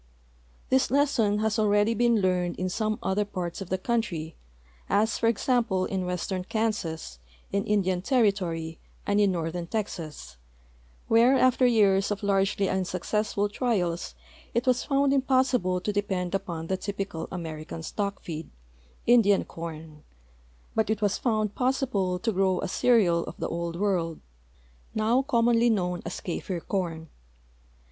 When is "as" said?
4.89-5.19, 26.05-26.21